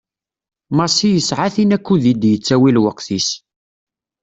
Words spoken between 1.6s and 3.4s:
ukkud i d-yettawi lweqt-is.